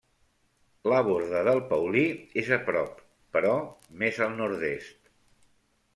[0.93, 2.05] La Borda del Paulí
[2.43, 3.03] és a prop,
[3.37, 3.55] però
[4.05, 5.17] més al nord-est.